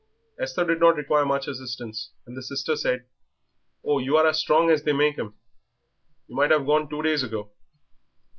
[0.39, 3.05] Esther did not require much assistance, and the sister said,
[3.83, 5.35] "Oh, you are as strong as they make 'em;
[6.27, 7.51] you might have gone two days ago."